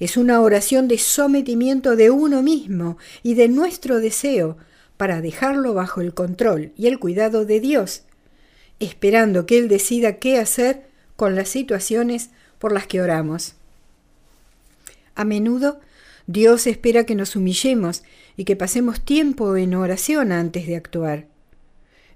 Es 0.00 0.16
una 0.16 0.40
oración 0.40 0.88
de 0.88 0.98
sometimiento 0.98 1.96
de 1.96 2.10
uno 2.10 2.42
mismo 2.42 2.96
y 3.22 3.34
de 3.34 3.48
nuestro 3.48 4.00
deseo 4.00 4.56
para 4.96 5.20
dejarlo 5.20 5.74
bajo 5.74 6.00
el 6.00 6.14
control 6.14 6.72
y 6.76 6.86
el 6.86 6.98
cuidado 6.98 7.44
de 7.44 7.60
Dios, 7.60 8.02
esperando 8.80 9.44
que 9.44 9.58
Él 9.58 9.68
decida 9.68 10.14
qué 10.14 10.38
hacer 10.38 10.88
con 11.16 11.36
las 11.36 11.48
situaciones 11.48 12.30
por 12.58 12.72
las 12.72 12.86
que 12.86 13.00
oramos. 13.00 13.54
A 15.14 15.24
menudo 15.24 15.80
Dios 16.26 16.66
espera 16.66 17.04
que 17.04 17.14
nos 17.14 17.36
humillemos 17.36 18.02
y 18.36 18.44
que 18.44 18.56
pasemos 18.56 19.00
tiempo 19.00 19.56
en 19.56 19.74
oración 19.74 20.32
antes 20.32 20.66
de 20.66 20.76
actuar. 20.76 21.28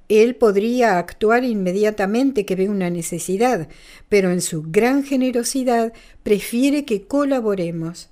Él 0.09 0.35
podría 0.35 0.99
actuar 0.99 1.45
inmediatamente 1.45 2.45
que 2.45 2.57
ve 2.57 2.69
una 2.69 2.91
necesidad, 2.91 3.69
pero 4.09 4.33
en 4.33 4.41
su 4.41 4.65
gran 4.67 5.05
generosidad 5.05 5.93
prefiere 6.25 6.85
que 6.85 7.07
colaboremos. 7.07 8.11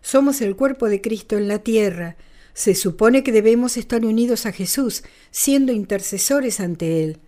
Somos 0.00 0.40
el 0.40 0.56
cuerpo 0.56 0.88
de 0.88 1.02
Cristo 1.02 1.36
en 1.36 1.48
la 1.48 1.58
tierra. 1.58 2.16
Se 2.54 2.74
supone 2.74 3.22
que 3.22 3.32
debemos 3.32 3.76
estar 3.76 4.06
unidos 4.06 4.46
a 4.46 4.52
Jesús, 4.52 5.02
siendo 5.30 5.72
intercesores 5.72 6.58
ante 6.58 7.04
Él. 7.04 7.18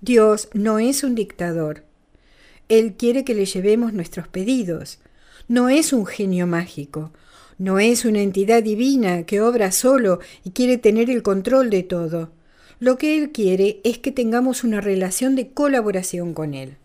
Dios 0.00 0.48
no 0.52 0.78
es 0.78 1.02
un 1.02 1.16
dictador. 1.16 1.84
Él 2.68 2.94
quiere 2.96 3.24
que 3.24 3.34
le 3.34 3.46
llevemos 3.46 3.92
nuestros 3.92 4.28
pedidos. 4.28 5.00
No 5.48 5.68
es 5.68 5.92
un 5.92 6.06
genio 6.06 6.46
mágico. 6.46 7.12
No 7.58 7.78
es 7.78 8.04
una 8.04 8.20
entidad 8.20 8.62
divina 8.62 9.24
que 9.24 9.40
obra 9.40 9.72
solo 9.72 10.20
y 10.44 10.50
quiere 10.50 10.78
tener 10.78 11.10
el 11.10 11.22
control 11.22 11.70
de 11.70 11.82
todo. 11.82 12.30
Lo 12.80 12.98
que 12.98 13.16
Él 13.16 13.30
quiere 13.30 13.80
es 13.84 13.98
que 13.98 14.10
tengamos 14.10 14.64
una 14.64 14.80
relación 14.80 15.36
de 15.36 15.50
colaboración 15.50 16.34
con 16.34 16.54
Él. 16.54 16.76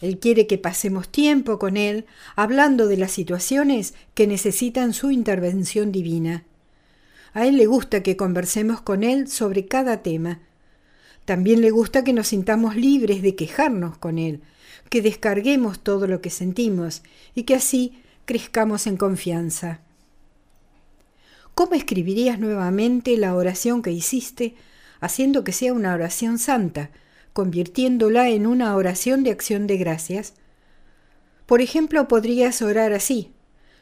Él 0.00 0.18
quiere 0.18 0.46
que 0.46 0.56
pasemos 0.56 1.10
tiempo 1.10 1.58
con 1.58 1.76
Él 1.76 2.06
hablando 2.36 2.86
de 2.86 2.96
las 2.96 3.12
situaciones 3.12 3.94
que 4.14 4.26
necesitan 4.26 4.94
su 4.94 5.10
intervención 5.10 5.92
divina. 5.92 6.44
A 7.34 7.46
Él 7.46 7.58
le 7.58 7.66
gusta 7.66 8.02
que 8.02 8.16
conversemos 8.16 8.80
con 8.80 9.04
Él 9.04 9.28
sobre 9.28 9.66
cada 9.66 10.02
tema. 10.02 10.40
También 11.26 11.60
le 11.60 11.70
gusta 11.70 12.02
que 12.02 12.14
nos 12.14 12.28
sintamos 12.28 12.76
libres 12.76 13.20
de 13.20 13.36
quejarnos 13.36 13.98
con 13.98 14.18
Él, 14.18 14.40
que 14.90 15.00
descarguemos 15.00 15.80
todo 15.80 16.06
lo 16.06 16.20
que 16.20 16.28
sentimos 16.28 17.02
y 17.34 17.44
que 17.44 17.54
así 17.54 18.02
crezcamos 18.26 18.86
en 18.86 18.98
confianza. 18.98 19.80
¿Cómo 21.54 21.72
escribirías 21.74 22.38
nuevamente 22.38 23.16
la 23.16 23.34
oración 23.34 23.80
que 23.80 23.92
hiciste 23.92 24.54
haciendo 25.00 25.44
que 25.44 25.52
sea 25.52 25.72
una 25.72 25.94
oración 25.94 26.38
santa, 26.38 26.90
convirtiéndola 27.32 28.28
en 28.28 28.46
una 28.46 28.76
oración 28.76 29.24
de 29.24 29.30
acción 29.30 29.66
de 29.66 29.76
gracias. 29.78 30.34
Por 31.46 31.60
ejemplo, 31.60 32.06
podrías 32.06 32.62
orar 32.62 32.92
así. 32.92 33.32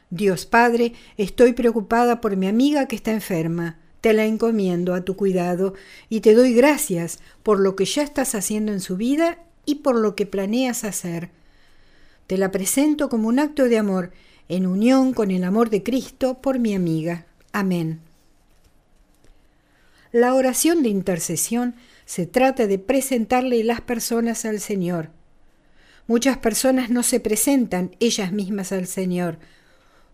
Dios 0.09 0.45
Padre, 0.45 0.93
estoy 1.17 1.53
preocupada 1.53 2.19
por 2.19 2.35
mi 2.35 2.47
amiga 2.47 2.87
que 2.87 2.95
está 2.95 3.11
enferma. 3.11 3.77
Te 4.01 4.13
la 4.13 4.25
encomiendo 4.25 4.93
a 4.93 5.01
tu 5.01 5.15
cuidado 5.15 5.73
y 6.07 6.21
te 6.21 6.33
doy 6.33 6.53
gracias 6.53 7.19
por 7.43 7.59
lo 7.59 7.75
que 7.75 7.85
ya 7.85 8.01
estás 8.01 8.33
haciendo 8.33 8.71
en 8.71 8.79
su 8.79 8.95
vida 8.95 9.39
y 9.69 9.75
por 9.75 9.95
lo 9.95 10.15
que 10.15 10.25
planeas 10.25 10.83
hacer. 10.83 11.29
Te 12.25 12.37
la 12.37 12.49
presento 12.49 13.07
como 13.07 13.27
un 13.27 13.37
acto 13.37 13.65
de 13.65 13.77
amor, 13.77 14.11
en 14.47 14.65
unión 14.65 15.13
con 15.13 15.29
el 15.29 15.43
amor 15.43 15.69
de 15.69 15.83
Cristo 15.83 16.41
por 16.41 16.57
mi 16.57 16.73
amiga. 16.73 17.27
Amén. 17.51 17.99
La 20.11 20.33
oración 20.33 20.81
de 20.81 20.89
intercesión 20.89 21.75
se 22.05 22.25
trata 22.25 22.65
de 22.65 22.79
presentarle 22.79 23.63
las 23.63 23.81
personas 23.81 24.43
al 24.43 24.59
Señor. 24.59 25.11
Muchas 26.07 26.39
personas 26.39 26.89
no 26.89 27.03
se 27.03 27.19
presentan 27.19 27.95
ellas 27.99 28.31
mismas 28.31 28.71
al 28.71 28.87
Señor. 28.87 29.37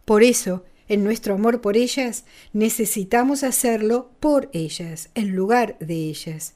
Por 0.03 0.21
eso, 0.21 0.65
en 0.89 1.05
nuestro 1.05 1.35
amor 1.35 1.61
por 1.61 1.77
ellas, 1.77 2.25
necesitamos 2.51 3.43
hacerlo 3.43 4.11
por 4.19 4.49
ellas, 4.51 5.09
en 5.15 5.33
lugar 5.33 5.77
de 5.79 5.95
ellas. 5.95 6.55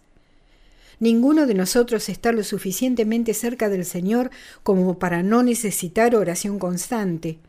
Ninguno 1.00 1.48
de 1.48 1.54
nosotros 1.54 2.10
está 2.10 2.32
lo 2.34 2.44
suficientemente 2.44 3.34
cerca 3.34 3.70
del 3.70 3.86
Señor 3.86 4.32
como 4.64 5.00
para 5.00 5.24
no 5.24 5.44
necesitar 5.44 6.16
oración 6.16 6.60
constante, 6.60 7.40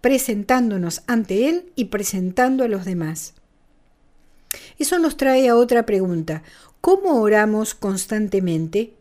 presentándonos 0.00 1.02
ante 1.06 1.48
Él 1.48 1.72
y 1.76 1.86
presentando 1.86 2.64
a 2.64 2.68
los 2.68 2.84
demás. 2.84 3.34
Eso 4.78 4.98
nos 4.98 5.16
trae 5.16 5.48
a 5.48 5.56
otra 5.56 5.86
pregunta. 5.86 6.42
¿Cómo 6.80 7.20
oramos 7.20 7.74
constantemente? 7.74 8.94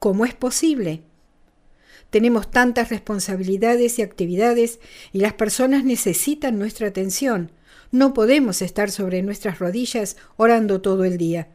¿Cómo 0.00 0.24
es 0.24 0.34
posible? 0.34 1.02
Tenemos 2.10 2.50
tantas 2.50 2.88
responsabilidades 2.88 3.98
y 3.98 4.02
actividades 4.02 4.80
y 5.12 5.20
las 5.20 5.34
personas 5.34 5.84
necesitan 5.84 6.58
nuestra 6.58 6.88
atención. 6.88 7.52
No 7.92 8.14
podemos 8.14 8.62
estar 8.62 8.90
sobre 8.90 9.22
nuestras 9.22 9.58
rodillas 9.60 10.16
orando 10.36 10.80
todo 10.80 11.04
el 11.04 11.18
día. 11.18 11.48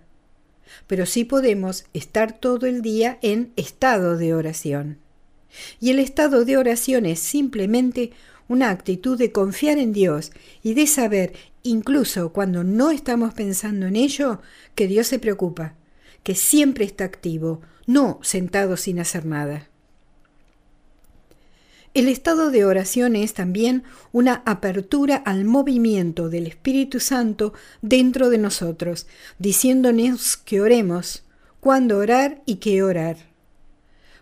Pero 0.88 1.06
sí 1.06 1.24
podemos 1.24 1.86
estar 1.94 2.40
todo 2.40 2.66
el 2.66 2.82
día 2.82 3.20
en 3.22 3.52
estado 3.56 4.18
de 4.18 4.34
oración. 4.34 4.98
Y 5.80 5.92
el 5.92 6.00
estado 6.00 6.46
de 6.46 6.58
oración 6.58 7.06
es 7.06 7.20
simplemente 7.20 8.12
una 8.48 8.70
actitud 8.70 9.18
de 9.18 9.32
confiar 9.32 9.78
en 9.78 9.94
Dios 9.94 10.32
y 10.62 10.74
de 10.74 10.88
saber 10.88 11.34
incluso 11.64 12.34
cuando 12.34 12.64
no 12.64 12.92
estamos 12.92 13.34
pensando 13.34 13.88
en 13.88 13.96
ello, 13.96 14.42
que 14.76 14.88
Dios 14.88 15.08
se 15.08 15.20
preocupa, 15.20 15.76
que 16.24 16.36
siempre 16.36 16.86
está 16.86 17.06
activo, 17.06 17.62
no 17.86 18.20
sentado 18.22 18.78
sin 18.78 19.00
hacer 19.00 19.26
nada. 19.26 19.70
El 21.94 22.08
estado 22.08 22.50
de 22.50 22.66
oración 22.66 23.16
es 23.16 23.36
también 23.36 23.84
una 24.12 24.42
apertura 24.48 25.16
al 25.16 25.46
movimiento 25.46 26.28
del 26.28 26.48
Espíritu 26.48 27.00
Santo 27.00 27.54
dentro 27.84 28.32
de 28.32 28.40
nosotros, 28.40 29.06
diciéndonos 29.38 30.38
que 30.38 30.60
oremos, 30.60 31.24
cuándo 31.60 32.00
orar 32.00 32.42
y 32.48 32.56
qué 32.56 32.82
orar. 32.82 33.18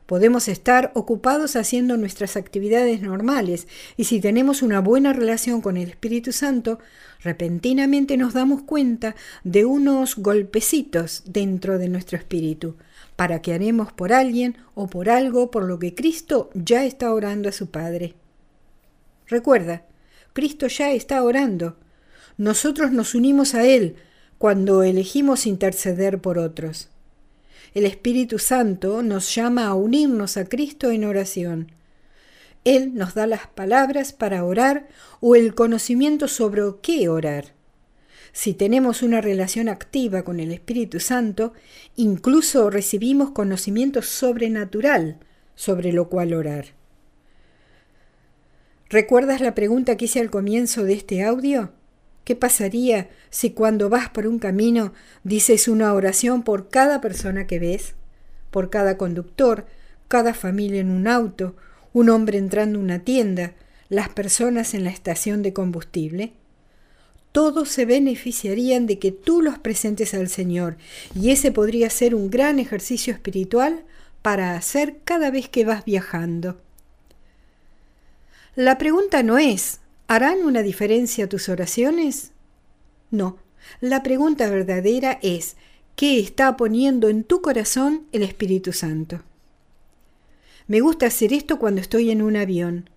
Podemos 0.06 0.50
estar 0.50 0.92
ocupados 0.96 1.56
haciendo 1.56 1.96
nuestras 1.96 2.36
actividades 2.36 3.02
normales 3.02 3.70
y 3.96 4.04
si 4.04 4.20
tenemos 4.20 4.62
una 4.62 4.82
buena 4.82 5.14
relación 5.14 5.62
con 5.62 5.78
el 5.78 5.92
Espíritu 5.92 6.34
Santo, 6.34 6.80
repentinamente 7.22 8.18
nos 8.18 8.34
damos 8.34 8.64
cuenta 8.64 9.16
de 9.46 9.64
unos 9.64 10.18
golpecitos 10.18 11.24
dentro 11.26 11.80
de 11.80 11.88
nuestro 11.88 12.18
espíritu, 12.18 12.76
para 13.22 13.44
que 13.44 13.54
haremos 13.54 13.94
por 13.94 14.14
alguien 14.14 14.58
o 14.74 14.88
por 14.88 15.08
algo 15.08 15.52
por 15.52 15.66
lo 15.66 15.78
que 15.78 15.94
Cristo 15.94 16.50
ya 16.56 16.86
está 16.86 17.14
orando 17.14 17.50
a 17.50 17.52
su 17.52 17.70
Padre. 17.70 18.16
Recuerda, 19.28 19.86
Cristo 20.34 20.66
ya 20.66 20.92
está 20.92 21.22
orando. 21.22 21.78
Nosotros 22.38 22.92
nos 22.92 23.14
unimos 23.14 23.54
a 23.54 23.64
Él 23.64 23.96
cuando 24.40 24.82
elegimos 24.82 25.46
interceder 25.46 26.18
por 26.20 26.40
otros. 26.40 26.90
El 27.76 27.86
Espíritu 27.86 28.40
Santo 28.40 29.04
nos 29.04 29.36
llama 29.36 29.68
a 29.68 29.76
unirnos 29.76 30.36
a 30.36 30.46
Cristo 30.46 30.90
en 30.90 31.06
oración. 31.06 31.72
Él 32.64 32.96
nos 32.96 33.14
da 33.14 33.28
las 33.28 33.46
palabras 33.46 34.14
para 34.14 34.44
orar 34.44 34.88
o 35.20 35.36
el 35.36 35.54
conocimiento 35.54 36.28
sobre 36.28 36.64
qué 36.82 37.08
orar. 37.08 37.54
Si 38.34 38.54
tenemos 38.54 39.02
una 39.04 39.20
relación 39.20 39.68
activa 39.68 40.24
con 40.24 40.40
el 40.40 40.52
Espíritu 40.52 41.00
Santo, 41.00 41.54
incluso 41.96 42.70
recibimos 42.70 43.32
conocimiento 43.32 44.02
sobrenatural 44.02 45.20
sobre 45.56 45.92
lo 45.92 46.08
cual 46.08 46.34
orar. 46.34 46.68
¿Recuerdas 48.90 49.42
la 49.42 49.56
pregunta 49.56 49.96
que 49.96 50.06
hice 50.06 50.20
al 50.20 50.30
comienzo 50.30 50.84
de 50.84 50.94
este 50.94 51.24
audio? 51.24 51.72
¿Qué 52.24 52.36
pasaría 52.36 53.10
si 53.30 53.52
cuando 53.52 53.90
vas 53.90 54.10
por 54.10 54.28
un 54.28 54.38
camino 54.38 54.94
dices 55.24 55.68
una 55.68 55.94
oración 55.94 56.44
por 56.44 56.70
cada 56.70 57.02
persona 57.02 57.48
que 57.48 57.60
ves? 57.60 57.96
Por 58.50 58.70
cada 58.70 58.98
conductor, 58.98 59.66
cada 60.08 60.34
familia 60.34 60.82
en 60.82 60.92
un 60.92 61.08
auto, 61.08 61.56
un 61.94 62.10
hombre 62.10 62.38
entrando 62.38 62.80
a 62.80 62.82
una 62.82 63.00
tienda, 63.00 63.54
las 63.90 64.10
personas 64.10 64.74
en 64.74 64.84
la 64.84 64.90
estación 64.90 65.42
de 65.42 65.54
combustible? 65.54 66.34
Todos 67.32 67.70
se 67.70 67.86
beneficiarían 67.86 68.88
de 68.88 69.00
que 69.00 69.12
tú 69.12 69.42
los 69.42 69.58
presentes 69.60 70.14
al 70.14 70.28
Señor, 70.28 70.78
y 71.16 71.32
ese 71.32 71.52
podría 71.52 71.90
ser 71.90 72.14
un 72.16 72.30
gran 72.30 72.60
ejercicio 72.60 73.14
espiritual 73.14 73.84
para 74.22 74.56
hacer 74.56 74.98
cada 75.04 75.32
vez 75.32 75.50
que 75.50 75.66
vas 75.66 75.86
viajando. 75.86 76.62
La 78.56 78.78
pregunta 78.78 79.24
no 79.24 79.38
es, 79.38 79.80
¿harán 80.08 80.40
una 80.44 80.62
diferencia 80.62 81.30
tus 81.30 81.48
oraciones? 81.48 82.32
No, 83.10 83.38
la 83.80 84.04
pregunta 84.04 84.50
verdadera 84.50 85.20
es, 85.22 85.56
¿qué 85.96 86.20
está 86.20 86.58
poniendo 86.58 87.10
en 87.10 87.24
tu 87.24 87.42
corazón 87.42 88.08
el 88.12 88.24
Espíritu 88.24 88.74
Santo? 88.74 89.22
Me 90.68 90.82
gusta 90.82 91.08
hacer 91.08 91.34
esto 91.34 91.60
cuando 91.60 91.82
estoy 91.82 92.12
en 92.12 92.22
un 92.22 92.36
avión. 92.36 92.90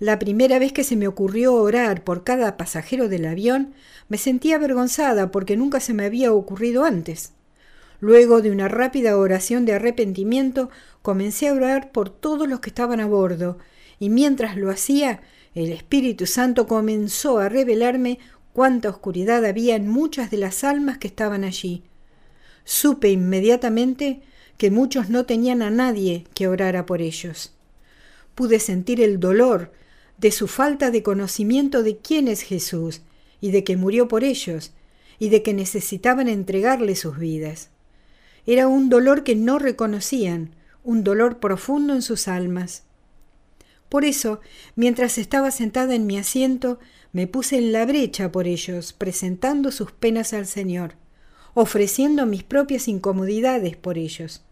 La 0.00 0.18
primera 0.18 0.58
vez 0.58 0.72
que 0.72 0.84
se 0.84 0.96
me 0.96 1.06
ocurrió 1.06 1.54
orar 1.54 2.02
por 2.02 2.24
cada 2.24 2.56
pasajero 2.56 3.08
del 3.08 3.26
avión, 3.26 3.74
me 4.08 4.18
sentí 4.18 4.52
avergonzada 4.52 5.30
porque 5.30 5.56
nunca 5.56 5.80
se 5.80 5.94
me 5.94 6.04
había 6.04 6.32
ocurrido 6.32 6.84
antes. 6.84 7.32
Luego 8.00 8.42
de 8.42 8.50
una 8.50 8.68
rápida 8.68 9.16
oración 9.16 9.64
de 9.64 9.74
arrepentimiento, 9.74 10.68
comencé 11.00 11.48
a 11.48 11.54
orar 11.54 11.92
por 11.92 12.10
todos 12.10 12.48
los 12.48 12.60
que 12.60 12.70
estaban 12.70 13.00
a 13.00 13.06
bordo, 13.06 13.58
y 14.00 14.10
mientras 14.10 14.56
lo 14.56 14.70
hacía, 14.70 15.22
el 15.54 15.70
Espíritu 15.70 16.26
Santo 16.26 16.66
comenzó 16.66 17.38
a 17.38 17.48
revelarme 17.48 18.18
cuánta 18.52 18.88
oscuridad 18.88 19.44
había 19.44 19.76
en 19.76 19.88
muchas 19.88 20.30
de 20.30 20.38
las 20.38 20.64
almas 20.64 20.98
que 20.98 21.06
estaban 21.06 21.44
allí. 21.44 21.84
Supe 22.64 23.10
inmediatamente 23.10 24.22
que 24.58 24.70
muchos 24.70 25.08
no 25.08 25.24
tenían 25.26 25.62
a 25.62 25.70
nadie 25.70 26.24
que 26.34 26.48
orara 26.48 26.86
por 26.86 27.00
ellos. 27.00 27.52
Pude 28.34 28.58
sentir 28.58 29.00
el 29.00 29.20
dolor 29.20 29.72
de 30.18 30.30
su 30.30 30.48
falta 30.48 30.90
de 30.90 31.02
conocimiento 31.02 31.82
de 31.82 31.98
quién 31.98 32.28
es 32.28 32.42
Jesús 32.42 33.02
y 33.40 33.50
de 33.50 33.64
que 33.64 33.76
murió 33.76 34.08
por 34.08 34.24
ellos 34.24 34.72
y 35.18 35.28
de 35.28 35.42
que 35.42 35.54
necesitaban 35.54 36.28
entregarle 36.28 36.96
sus 36.96 37.18
vidas. 37.18 37.70
Era 38.46 38.68
un 38.68 38.88
dolor 38.88 39.24
que 39.24 39.34
no 39.34 39.58
reconocían, 39.58 40.54
un 40.82 41.02
dolor 41.02 41.38
profundo 41.38 41.94
en 41.94 42.02
sus 42.02 42.28
almas. 42.28 42.84
Por 43.88 44.04
eso, 44.04 44.40
mientras 44.76 45.18
estaba 45.18 45.50
sentada 45.50 45.94
en 45.94 46.06
mi 46.06 46.18
asiento, 46.18 46.78
me 47.12 47.26
puse 47.26 47.56
en 47.56 47.72
la 47.72 47.86
brecha 47.86 48.32
por 48.32 48.46
ellos, 48.46 48.92
presentando 48.92 49.70
sus 49.70 49.92
penas 49.92 50.32
al 50.32 50.46
Señor, 50.46 50.94
ofreciendo 51.54 52.26
mis 52.26 52.42
propias 52.42 52.88
incomodidades 52.88 53.76
por 53.76 53.96
ellos. 53.96 54.42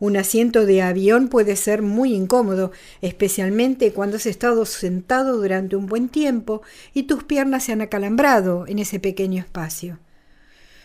Un 0.00 0.16
asiento 0.16 0.66
de 0.66 0.82
avión 0.82 1.28
puede 1.28 1.56
ser 1.56 1.82
muy 1.82 2.14
incómodo, 2.14 2.72
especialmente 3.00 3.92
cuando 3.92 4.16
has 4.16 4.26
estado 4.26 4.66
sentado 4.66 5.36
durante 5.36 5.76
un 5.76 5.86
buen 5.86 6.08
tiempo 6.08 6.62
y 6.92 7.04
tus 7.04 7.24
piernas 7.24 7.64
se 7.64 7.72
han 7.72 7.80
acalambrado 7.80 8.66
en 8.66 8.78
ese 8.78 8.98
pequeño 9.00 9.40
espacio. 9.40 9.98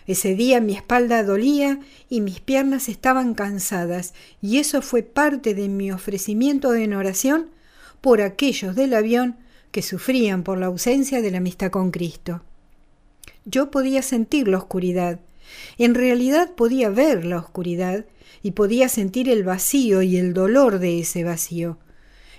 Ese 0.08 0.34
día 0.34 0.60
mi 0.60 0.74
espalda 0.74 1.24
dolía 1.24 1.80
y 2.10 2.22
mis 2.22 2.40
piernas 2.40 2.90
estaban 2.90 3.36
cansadas, 3.36 4.14
y 4.42 4.58
eso 4.58 4.82
fue 4.82 5.04
parte 5.04 5.54
de 5.54 5.70
mi 5.70 5.92
ofrecimiento 5.92 6.74
en 6.74 6.94
oración 6.96 7.50
por 8.02 8.22
aquellos 8.22 8.76
del 8.76 8.96
avión 8.96 9.38
que 9.72 9.84
sufrían 9.84 10.44
por 10.44 10.58
la 10.58 10.66
ausencia 10.66 11.22
de 11.22 11.30
la 11.30 11.38
amistad 11.38 11.70
con 11.70 11.92
Cristo. 11.92 12.42
Yo 13.46 13.70
podía 13.70 14.02
sentir 14.02 14.48
la 14.48 14.58
oscuridad, 14.58 15.20
en 15.78 15.96
realidad 15.96 16.54
podía 16.56 16.90
ver 16.90 17.26
la 17.26 17.38
oscuridad, 17.38 18.06
y 18.42 18.52
podía 18.52 18.90
sentir 18.90 19.30
el 19.30 19.44
vacío 19.44 20.02
y 20.02 20.18
el 20.18 20.34
dolor 20.34 20.80
de 20.80 21.00
ese 21.00 21.24
vacío. 21.24 21.78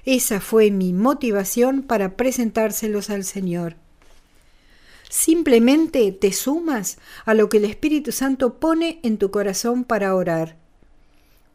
Esa 0.05 0.41
fue 0.41 0.71
mi 0.71 0.93
motivación 0.93 1.83
para 1.83 2.17
presentárselos 2.17 3.11
al 3.11 3.25
Señor. 3.25 3.77
Simplemente 5.09 6.13
te 6.13 6.33
sumas 6.33 6.99
a 7.25 7.35
lo 7.35 7.49
que 7.49 7.59
el 7.59 7.65
Espíritu 7.65 8.13
Santo 8.13 8.61
pone 8.61 9.01
en 9.03 9.19
tu 9.19 9.31
corazón 9.31 9.85
para 9.85 10.15
orar. 10.15 10.57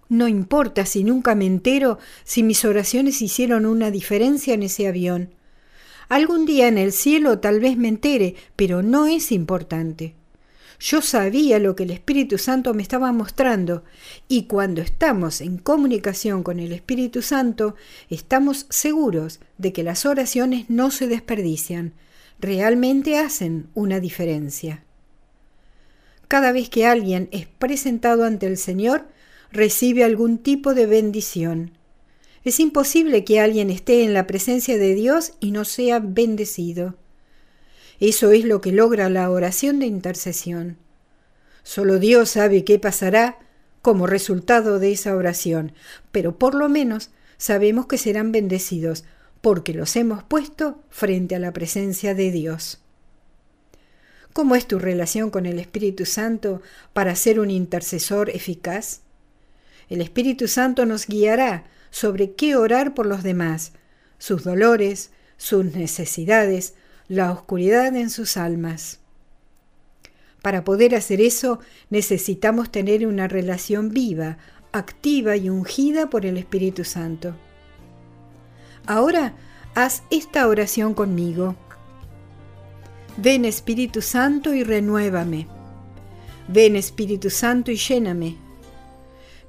No 0.09 0.27
importa 0.27 0.85
si 0.85 1.03
nunca 1.03 1.33
me 1.35 1.45
entero 1.45 1.97
si 2.23 2.43
mis 2.43 2.63
oraciones 2.65 3.21
hicieron 3.21 3.65
una 3.65 3.91
diferencia 3.91 4.53
en 4.53 4.63
ese 4.63 4.87
avión. 4.87 5.33
Algún 6.09 6.45
día 6.45 6.67
en 6.67 6.77
el 6.77 6.91
cielo 6.91 7.39
tal 7.39 7.59
vez 7.59 7.77
me 7.77 7.87
entere, 7.87 8.35
pero 8.55 8.83
no 8.83 9.07
es 9.07 9.31
importante. 9.31 10.13
Yo 10.79 11.01
sabía 11.01 11.59
lo 11.59 11.75
que 11.75 11.83
el 11.83 11.91
Espíritu 11.91 12.37
Santo 12.37 12.73
me 12.73 12.81
estaba 12.81 13.11
mostrando 13.11 13.83
y 14.27 14.43
cuando 14.43 14.81
estamos 14.81 15.41
en 15.41 15.57
comunicación 15.57 16.43
con 16.43 16.59
el 16.59 16.73
Espíritu 16.73 17.21
Santo, 17.21 17.75
estamos 18.09 18.65
seguros 18.69 19.39
de 19.57 19.71
que 19.71 19.83
las 19.83 20.05
oraciones 20.05 20.69
no 20.69 20.91
se 20.91 21.07
desperdician, 21.07 21.93
realmente 22.39 23.17
hacen 23.17 23.67
una 23.73 23.99
diferencia. 23.99 24.83
Cada 26.27 26.51
vez 26.51 26.69
que 26.69 26.85
alguien 26.85 27.29
es 27.31 27.47
presentado 27.47 28.25
ante 28.25 28.47
el 28.47 28.57
Señor, 28.57 29.07
recibe 29.51 30.03
algún 30.03 30.39
tipo 30.39 30.73
de 30.73 30.85
bendición. 30.85 31.71
Es 32.43 32.59
imposible 32.59 33.23
que 33.23 33.39
alguien 33.39 33.69
esté 33.69 34.03
en 34.03 34.13
la 34.13 34.27
presencia 34.27 34.77
de 34.77 34.93
Dios 34.93 35.33
y 35.39 35.51
no 35.51 35.65
sea 35.65 35.99
bendecido. 35.99 36.95
Eso 37.99 38.31
es 38.31 38.45
lo 38.45 38.61
que 38.61 38.71
logra 38.71 39.09
la 39.09 39.29
oración 39.29 39.79
de 39.79 39.85
intercesión. 39.85 40.77
Solo 41.63 41.99
Dios 41.99 42.29
sabe 42.29 42.63
qué 42.63 42.77
pasará 42.79 43.39
como 43.81 44.07
resultado 44.07 44.79
de 44.79 44.91
esa 44.91 45.15
oración, 45.15 45.73
pero 46.11 46.37
por 46.37 46.55
lo 46.55 46.69
menos 46.69 47.11
sabemos 47.37 47.85
que 47.85 47.97
serán 47.97 48.31
bendecidos 48.31 49.03
porque 49.41 49.73
los 49.73 49.95
hemos 49.95 50.23
puesto 50.23 50.81
frente 50.89 51.35
a 51.35 51.39
la 51.39 51.53
presencia 51.53 52.15
de 52.15 52.31
Dios. 52.31 52.79
¿Cómo 54.33 54.55
es 54.55 54.67
tu 54.67 54.79
relación 54.79 55.29
con 55.29 55.45
el 55.45 55.59
Espíritu 55.59 56.05
Santo 56.05 56.61
para 56.93 57.15
ser 57.15 57.39
un 57.39 57.49
intercesor 57.49 58.29
eficaz? 58.29 59.01
El 59.87 60.01
Espíritu 60.01 60.47
Santo 60.47 60.85
nos 60.85 61.07
guiará 61.07 61.65
sobre 61.89 62.33
qué 62.33 62.55
orar 62.55 62.93
por 62.93 63.05
los 63.05 63.23
demás, 63.23 63.71
sus 64.17 64.43
dolores, 64.43 65.11
sus 65.37 65.63
necesidades, 65.63 66.73
la 67.07 67.31
oscuridad 67.31 67.95
en 67.95 68.09
sus 68.09 68.37
almas. 68.37 68.99
Para 70.41 70.63
poder 70.63 70.95
hacer 70.95 71.21
eso 71.21 71.59
necesitamos 71.89 72.71
tener 72.71 73.07
una 73.07 73.27
relación 73.27 73.89
viva, 73.89 74.37
activa 74.71 75.35
y 75.37 75.49
ungida 75.49 76.09
por 76.09 76.25
el 76.25 76.37
Espíritu 76.37 76.83
Santo. 76.83 77.35
Ahora 78.85 79.33
haz 79.73 80.03
esta 80.11 80.47
oración 80.47 80.93
conmigo. 80.93 81.55
Ven 83.17 83.45
Espíritu 83.45 84.01
Santo 84.01 84.53
y 84.53 84.63
renuévame. 84.63 85.47
Ven 86.47 86.75
Espíritu 86.75 87.29
Santo 87.29 87.71
y 87.71 87.77
lléname. 87.77 88.37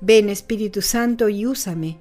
Ven 0.00 0.30
Espíritu 0.30 0.80
Santo 0.82 1.28
y 1.28 1.44
úsame. 1.44 1.98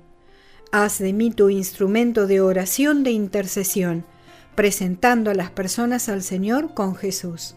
Haz 0.72 1.00
de 1.00 1.12
mí 1.12 1.32
tu 1.32 1.50
instrumento 1.50 2.28
de 2.28 2.42
oración 2.42 3.04
de 3.04 3.12
intercesión 3.12 4.06
presentando 4.56 5.32
a 5.32 5.34
las 5.34 5.52
personas 5.52 6.10
al 6.10 6.24
Señor 6.24 6.74
con 6.74 6.96
Jesús. 6.96 7.56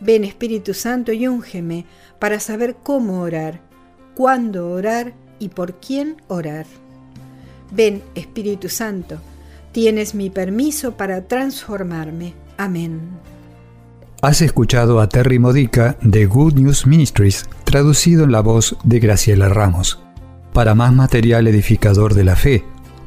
Ven 0.00 0.24
Espíritu 0.24 0.74
Santo 0.74 1.12
y 1.12 1.26
úngeme 1.26 1.86
para 2.18 2.40
saber 2.40 2.76
cómo 2.82 3.20
orar, 3.20 3.60
cuándo 4.14 4.70
orar 4.70 5.14
y 5.38 5.48
por 5.48 5.80
quién 5.80 6.16
orar. 6.28 6.66
Ven 7.70 8.02
Espíritu 8.14 8.68
Santo, 8.68 9.18
tienes 9.72 10.14
mi 10.14 10.30
permiso 10.30 10.96
para 10.96 11.26
transformarme. 11.26 12.34
Amén. 12.56 13.00
Has 14.22 14.40
escuchado 14.40 15.00
a 15.00 15.08
Terry 15.08 15.38
Modica 15.38 15.98
de 16.00 16.24
Good 16.24 16.54
News 16.54 16.86
Ministries, 16.86 17.46
traducido 17.64 18.24
en 18.24 18.32
la 18.32 18.40
voz 18.40 18.76
de 18.82 18.98
Graciela 18.98 19.48
Ramos. 19.50 20.00
Para 20.54 20.74
más 20.74 20.94
material 20.94 21.46
edificador 21.46 22.14
de 22.14 22.24
la 22.24 22.36
fe, 22.36 22.64